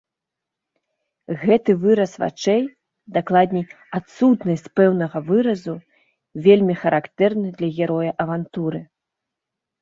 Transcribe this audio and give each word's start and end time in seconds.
Гэты 1.41 1.71
выраз 1.83 2.11
вачэй, 2.23 2.63
дакладней, 3.17 3.65
адсутнасць 3.99 4.65
пэўнага 4.79 5.17
выразу, 5.29 5.75
вельмі 6.49 6.75
характэрны 6.85 7.47
для 7.61 7.69
героя 7.83 8.11
авантуры. 8.27 8.79